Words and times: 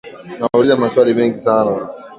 Nauliza 0.39 0.75
maswali 0.77 1.13
mengi 1.13 1.39
sana 1.39 1.89